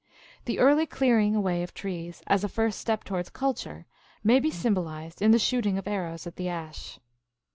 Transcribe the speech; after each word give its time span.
The 0.45 0.57
early 0.57 0.87
clearing 0.87 1.35
away 1.35 1.61
of 1.61 1.75
trees, 1.75 2.23
as 2.25 2.43
a 2.43 2.49
first 2.49 2.79
step 2.79 3.03
towards 3.03 3.29
culture, 3.29 3.85
may 4.23 4.39
be 4.39 4.49
symbolized 4.49 5.21
in 5.21 5.29
the 5.29 5.37
shooting 5.37 5.77
of 5.77 5.87
arrows 5.87 6.25
at 6.25 6.37
the 6.37 6.49
ash. 6.49 6.99